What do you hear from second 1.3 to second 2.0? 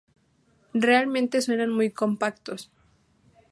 suenan muy